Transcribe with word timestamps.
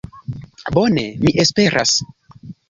Bone, 0.77 1.03
mi 1.27 1.35
esperas. 1.45 1.95